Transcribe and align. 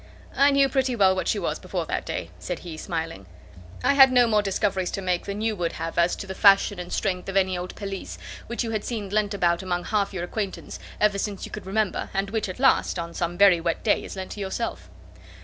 "I 0.35 0.49
knew 0.49 0.67
pretty 0.67 0.95
well 0.95 1.13
what 1.15 1.27
she 1.27 1.37
was 1.37 1.59
before 1.59 1.85
that 1.85 2.07
day;" 2.07 2.31
said 2.39 2.57
he, 2.65 2.75
smiling. 2.75 3.27
"I 3.83 3.93
had 3.93 4.11
no 4.11 4.25
more 4.25 4.41
discoveries 4.41 4.89
to 4.93 5.01
make 5.03 5.25
than 5.27 5.41
you 5.41 5.55
would 5.55 5.73
have 5.73 5.95
as 5.99 6.15
to 6.15 6.25
the 6.25 6.33
fashion 6.33 6.79
and 6.79 6.91
strength 6.91 7.29
of 7.29 7.37
any 7.37 7.55
old 7.55 7.75
pelisse, 7.75 8.17
which 8.47 8.63
you 8.63 8.71
had 8.71 8.83
seen 8.83 9.11
lent 9.11 9.35
about 9.35 9.61
among 9.61 9.83
half 9.83 10.11
your 10.11 10.23
acquaintance 10.23 10.79
ever 10.99 11.19
since 11.19 11.45
you 11.45 11.51
could 11.51 11.67
remember, 11.67 12.09
and 12.15 12.31
which 12.31 12.49
at 12.49 12.57
last, 12.59 12.97
on 12.97 13.13
some 13.13 13.37
very 13.37 13.61
wet 13.61 13.83
day, 13.83 14.03
is 14.03 14.15
lent 14.15 14.31
to 14.31 14.39
yourself. 14.39 14.89